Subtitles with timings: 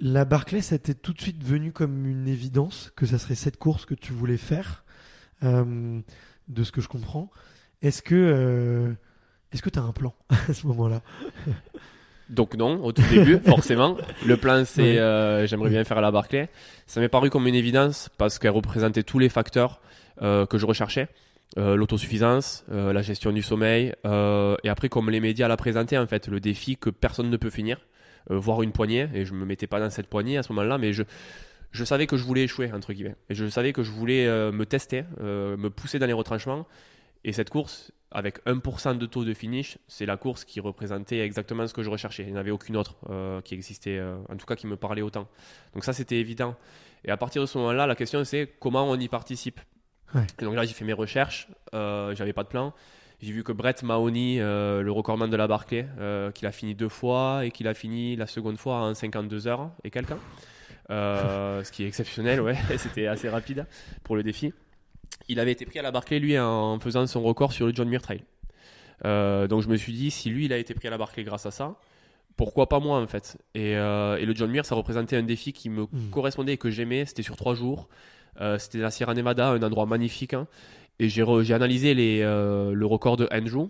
[0.00, 3.56] La Barclay, ça t'est tout de suite venu comme une évidence que ça serait cette
[3.56, 4.84] course que tu voulais faire,
[5.42, 6.00] euh,
[6.48, 7.30] de ce que je comprends.
[7.82, 8.92] Est-ce que euh,
[9.52, 10.14] est-ce que tu as un plan
[10.48, 11.02] à ce moment-là?
[12.30, 13.96] Donc non, au tout début, forcément.
[14.26, 16.48] Le plan, c'est euh, j'aimerais bien faire la Barclay.
[16.86, 19.80] Ça m'est paru comme une évidence parce qu'elle représentait tous les facteurs
[20.20, 21.08] que je recherchais.
[21.56, 25.96] Euh, L'autosuffisance, euh, la gestion du sommeil, euh, et après comme les médias la présentaient
[25.96, 27.78] en fait, le défi que personne ne peut finir,
[28.28, 30.92] voire une poignée, et je me mettais pas dans cette poignée à ce moment-là, mais
[30.92, 31.02] je,
[31.70, 34.52] je savais que je voulais échouer entre guillemets, et je savais que je voulais euh,
[34.52, 36.66] me tester, euh, me pousser dans les retranchements,
[37.24, 41.66] et cette course, avec 1% de taux de finish, c'est la course qui représentait exactement
[41.66, 42.22] ce que je recherchais.
[42.22, 44.76] Il n'y en avait aucune autre euh, qui existait, euh, en tout cas qui me
[44.76, 45.28] parlait autant.
[45.74, 46.56] Donc ça, c'était évident.
[47.04, 49.60] Et à partir de ce moment-là, la question c'est comment on y participe?
[50.14, 50.26] Ouais.
[50.40, 52.72] Et donc là, j'ai fait mes recherches, euh, j'avais pas de plan.
[53.20, 56.74] J'ai vu que Brett Mahoney, euh, le recordman de la Barclay, euh, qu'il a fini
[56.76, 60.18] deux fois et qu'il a fini la seconde fois en 52 heures et quelqu'un.
[60.90, 63.66] Euh, ce qui est exceptionnel, ouais, c'était assez rapide
[64.04, 64.52] pour le défi.
[65.28, 67.88] Il avait été pris à la Barclay, lui, en faisant son record sur le John
[67.88, 68.22] Muir Trail.
[69.04, 71.44] Donc je me suis dit, si lui, il a été pris à la Barclay grâce
[71.46, 71.74] à ça,
[72.36, 73.36] pourquoi pas moi en fait?
[73.54, 76.10] Et, euh, et le John Muir, ça représentait un défi qui me Mm.
[76.12, 77.04] correspondait et que j'aimais.
[77.04, 77.88] C'était sur trois jours.
[78.40, 80.34] Euh, C'était la Sierra Nevada, un endroit magnifique.
[80.34, 80.46] hein.
[81.00, 83.68] Et j'ai re- j'ai analysé les, euh, le record de Andrew,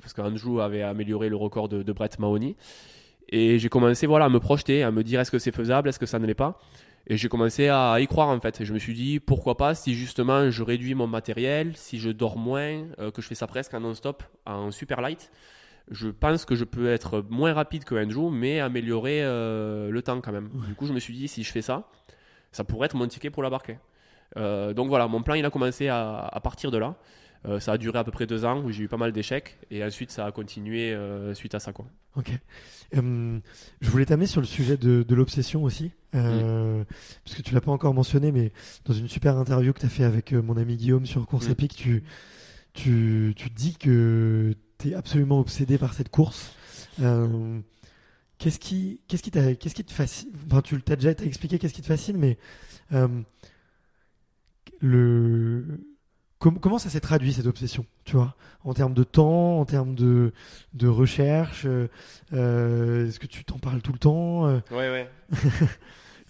[0.00, 2.56] parce qu'Andrew avait amélioré le record de, de Brett Mahoney.
[3.30, 5.98] Et j'ai commencé voilà, à me projeter, à me dire est-ce que c'est faisable, est-ce
[5.98, 6.58] que ça ne l'est pas?
[7.06, 8.60] Et j'ai commencé à y croire en fait.
[8.60, 12.10] Et je me suis dit pourquoi pas si justement je réduis mon matériel, si je
[12.10, 15.30] dors moins, euh, que je fais ça presque en non-stop, en super light.
[15.90, 20.20] Je pense que je peux être moins rapide que Andrew, mais améliorer euh, le temps
[20.20, 20.50] quand même.
[20.66, 21.88] Du coup, je me suis dit si je fais ça,
[22.52, 23.78] ça pourrait être mon ticket pour la Barclay.
[24.36, 26.96] Euh, donc voilà, mon plan il a commencé à, à partir de là.
[27.46, 29.58] Euh, ça a duré à peu près deux ans où j'ai eu pas mal d'échecs
[29.70, 31.86] et ensuite ça a continué euh, suite à ça quoi.
[32.16, 32.32] Ok.
[32.96, 33.38] Euh,
[33.80, 36.82] je voulais t'amener sur le sujet de, de l'obsession aussi, euh,
[37.24, 38.50] parce que tu l'as pas encore mentionné, mais
[38.86, 41.52] dans une super interview que tu as fait avec mon ami Guillaume sur Course Mm.
[41.52, 42.02] Epic, tu,
[42.72, 46.52] tu, tu dis que tu es absolument obsédé par cette course.
[47.00, 47.60] Euh,
[48.38, 50.30] qu'est-ce qui, qu'est-ce qui, qu'est-ce qui te fascine?
[50.50, 52.36] Enfin, tu t'as déjà expliqué qu'est-ce qui te fascine, mais
[52.92, 53.06] euh,
[54.80, 55.80] le
[56.38, 59.94] com- comment ça s'est traduit cette obsession, tu vois, en termes de temps, en termes
[59.94, 60.32] de
[60.74, 61.64] de recherche.
[61.66, 61.88] euh,
[62.32, 65.10] euh, Est-ce que tu t'en parles tout le temps euh, Ouais ouais.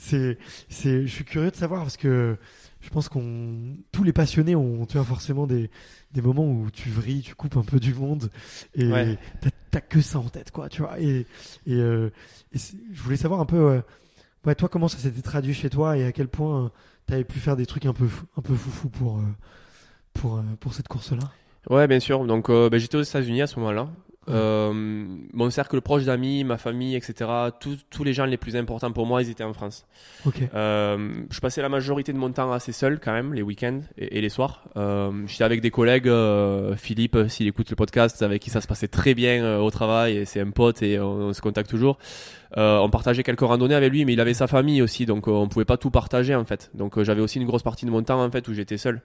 [0.00, 0.38] C'est,
[0.68, 2.36] c'est, je suis curieux de savoir parce que
[2.80, 5.70] je pense qu'on, tous les passionnés ont, tu vois, forcément des,
[6.12, 8.30] des moments où tu vrilles, tu coupes un peu du monde
[8.76, 9.18] et Ouais.
[9.72, 11.00] t'as, que ça en tête, quoi, tu vois?
[11.00, 11.26] Et,
[11.66, 12.10] et, euh,
[12.54, 13.80] je voulais savoir un peu, euh,
[14.46, 16.68] ouais, toi, comment ça s'était traduit chez toi et à quel point euh,
[17.06, 19.22] t'avais pu faire des trucs un peu, un peu foufou pour, euh,
[20.14, 21.30] pour, euh, pour cette course-là?
[21.70, 22.24] Ouais, bien sûr.
[22.24, 23.88] Donc, ben, j'étais aux États-Unis à ce moment-là.
[24.28, 27.30] Euh, mon cercle proche d'amis, ma famille, etc.,
[27.60, 29.86] tous- tous les gens les plus importants pour moi, ils étaient en France.
[30.26, 30.42] Ok.
[30.54, 34.18] Euh, je passais la majorité de mon temps assez seul quand même, les week-ends et,
[34.18, 34.64] et les soirs.
[34.76, 38.66] Euh, J'étais avec des collègues, euh, Philippe, s'il écoute le podcast, avec qui ça se
[38.66, 41.70] passait très bien euh, au travail, et c'est un pote et on, on se contacte
[41.70, 41.98] toujours.
[42.56, 45.48] Euh, on partageait quelques randonnées avec lui, mais il avait sa famille aussi, donc on
[45.48, 46.70] pouvait pas tout partager en fait.
[46.72, 49.02] Donc j'avais aussi une grosse partie de mon temps en fait où j'étais seul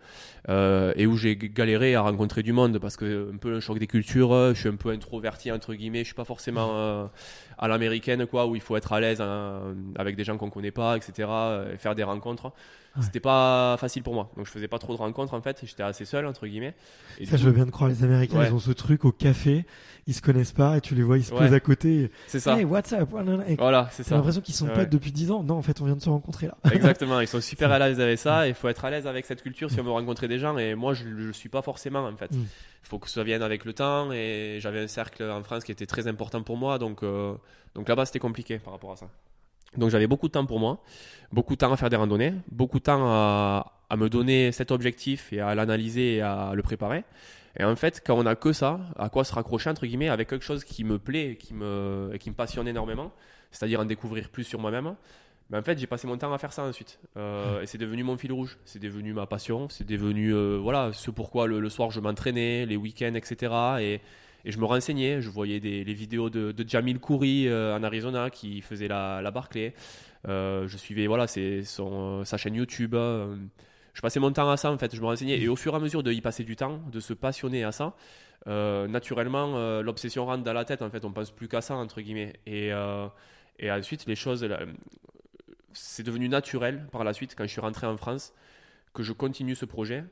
[0.47, 3.79] euh, et où j'ai galéré à rencontrer du monde parce que un peu un choc
[3.79, 7.05] des cultures, je suis un peu introverti entre guillemets, suis pas forcément euh,
[7.57, 10.71] à l'américaine quoi où il faut être à l'aise hein, avec des gens qu'on connaît
[10.71, 11.29] pas, etc.
[11.73, 12.51] et faire des rencontres.
[13.01, 15.81] C'était pas facile pour moi, donc je faisais pas trop de rencontres en fait, j'étais
[15.81, 16.75] assez seul entre guillemets.
[17.19, 18.47] Et Ça, je veux bien te croire, les Américains, Ouais.
[18.49, 19.65] ils ont ce truc au café,
[20.05, 21.39] ils se connaissent pas et tu les vois, ils se Ouais.
[21.39, 22.11] posent à côté.
[22.27, 22.55] c'est ça.
[22.55, 23.09] Hey, what's up?
[23.47, 24.13] Et Voilà, c'est ça.
[24.15, 24.73] l'impression qu'ils sont Ouais.
[24.75, 25.41] potes depuis 10 ans.
[25.41, 26.57] Non, en fait, on vient de se rencontrer là.
[26.71, 28.47] Exactement, ils sont super à l'aise avec ça.
[28.47, 30.55] Il faut être à l'aise avec cette culture si on veut rencontrer des gens.
[30.59, 32.29] Et moi, je ne suis pas forcément en fait.
[32.31, 32.45] Il Mm.
[32.83, 34.11] faut que ça vienne avec le temps.
[34.11, 36.77] Et j'avais un cercle en France qui était très important pour moi.
[36.77, 37.33] Donc, euh,
[37.73, 39.07] donc là-bas, c'était compliqué par rapport à ça.
[39.77, 40.81] Donc j'avais beaucoup de temps pour moi,
[41.31, 44.71] beaucoup de temps à faire des randonnées, beaucoup de temps à, à me donner cet
[44.71, 47.03] objectif et à l'analyser et à le préparer.
[47.59, 50.29] Et en fait, quand on a que ça, à quoi se raccrocher entre guillemets avec
[50.29, 53.11] quelque chose qui me plaît qui me, et qui me passionne énormément,
[53.51, 54.95] c'est-à-dire en découvrir plus sur moi-même,
[55.49, 56.99] ben en fait, j'ai passé mon temps à faire ça ensuite.
[57.17, 58.57] Euh, et c'est devenu mon fil rouge.
[58.65, 59.67] C'est devenu ma passion.
[59.69, 63.53] C'est devenu, euh, voilà, ce pourquoi le, le soir je m'entraînais, les week-ends, etc.
[63.79, 64.01] Et,
[64.45, 68.61] Et je me renseignais, je voyais les vidéos de, Jamil Khoury euh, en Arizona qui
[68.61, 69.73] faisait la, la Barclay.
[70.27, 72.95] Euh, je suivais voilà, son, sa chaîne YouTube.
[72.95, 73.35] euh,
[73.93, 75.39] je passais mon temps à ça en fait, je me renseignais.
[75.39, 77.71] Et au fur et à mesure de y passer du temps, de se passionner à
[77.71, 77.95] ça,
[78.47, 81.75] euh, naturellement, euh, l'obsession rentre dans la tête en fait, on pense plus qu'à ça
[81.75, 82.33] entre guillemets.
[82.45, 83.07] Et, euh,
[83.59, 84.47] et ensuite, les choses,
[85.73, 88.33] c'est devenu naturel par la suite quand je suis rentré en France
[88.93, 90.03] que je continue ce projet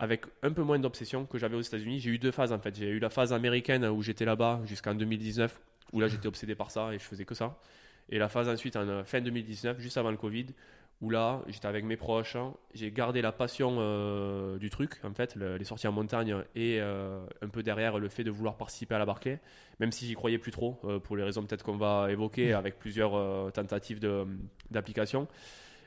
[0.00, 2.00] avec un peu moins d'obsession que j'avais aux États-Unis.
[2.00, 2.74] J'ai eu deux phases en fait.
[2.74, 5.60] J'ai eu la phase américaine où j'étais là-bas jusqu'en 2019,
[5.92, 7.58] où là j'étais obsédé par ça et je faisais que ça.
[8.08, 10.46] Et la phase ensuite en euh, fin 2019, juste avant le Covid,
[11.02, 12.34] où là j'étais avec mes proches.
[12.34, 12.54] hein.
[12.74, 16.78] J'ai gardé la passion euh, du truc, en fait, le- les sorties en montagne et
[16.80, 19.38] euh, un peu derrière le fait de vouloir participer à la Barclay,
[19.80, 22.78] même si j'y croyais plus trop, euh, pour les raisons peut-être qu'on va évoquer avec
[22.78, 24.00] plusieurs tentatives
[24.70, 25.28] d'application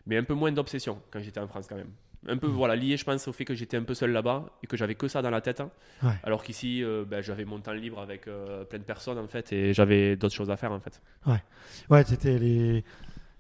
[0.06, 1.92] mais un peu moins d'obsession quand j'étais en France quand même.
[2.28, 4.68] Un peu voilà lié, je pense, au fait que j'étais un peu seul là-bas et
[4.68, 5.60] que j'avais que ça dans la tête.
[5.60, 5.70] hein.
[6.02, 6.14] Ouais.
[6.24, 9.52] Alors qu'ici, euh, ben, j'avais mon temps libre avec euh, plein de personnes en fait
[9.52, 11.02] et j'avais d'autres choses à faire en fait.
[11.90, 12.84] Ouais, c'était les.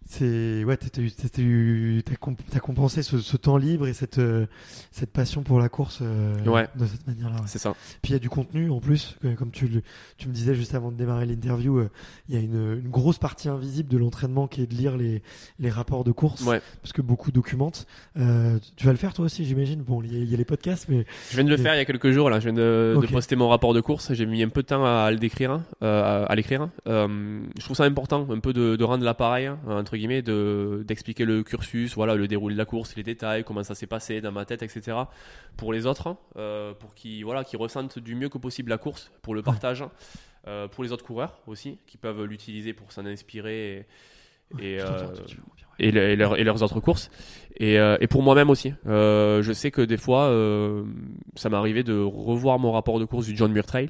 [0.05, 4.45] C'est ouais, t'as comp- t'as compensé ce, ce temps libre et cette euh,
[4.91, 6.67] cette passion pour la course euh, Ouais.
[6.75, 7.37] de cette manière-là.
[7.37, 7.47] ouais.
[7.47, 7.73] C'est ça.
[8.01, 9.81] Puis il y a du contenu en plus, comme tu, le-
[10.17, 11.89] tu me disais juste avant de démarrer l'interview, euh,
[12.29, 15.23] il y a une, une grosse partie invisible de l'entraînement qui est de lire les,
[15.59, 16.61] les rapports de course, Ouais.
[16.81, 17.87] parce que beaucoup documentent.
[18.17, 19.81] Euh, tu vas le faire toi aussi, j'imagine.
[19.81, 21.77] Bon, il y, y a les podcasts, mais Je viens de le Mais- faire il
[21.77, 22.39] y a quelques jours là.
[22.39, 24.13] Je viens de, de poster mon rapport de course.
[24.13, 26.69] J'ai mis un peu de temps à, le décrire, euh, à, à l'écrire.
[26.87, 29.57] Euh, je trouve ça important, un peu de, de rendre l'appareil hein,
[29.93, 33.61] entre guillemets, de d'expliquer le cursus, voilà, le déroulé de la course, les détails, comment
[33.63, 34.97] ça s'est passé dans ma tête, etc.
[35.55, 38.79] Pour les autres, hein, euh, pour qu'ils voilà, qu'ils ressentent du mieux que possible la
[38.79, 39.83] course, pour le partage.
[40.47, 43.85] euh, pour les autres coureurs aussi, qui peuvent l'utiliser pour s'en inspirer
[44.59, 45.13] et, et, euh,
[45.91, 47.09] le- leur- leurs autres courses.
[47.57, 48.73] Et, euh, et pour moi-même aussi.
[48.87, 50.25] Euh, je sais que des fois,
[51.35, 53.89] ça m'est arrivé de revoir mon rapport de course du John Muir Trail.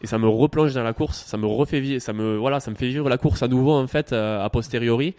[0.00, 2.70] Et ça me replonge dans la course, ça me refait vivre, ça me voilà, ça
[2.70, 5.16] me fait vivre la course à nouveau en fait a posteriori.